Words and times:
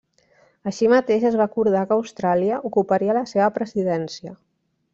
Així 0.69 0.87
mateix 0.93 1.25
es 1.29 1.37
va 1.41 1.45
acordar 1.49 1.83
que 1.91 1.97
Austràlia 1.97 2.59
ocuparia 2.71 3.17
la 3.19 3.23
seva 3.35 3.51
presidència. 3.59 4.35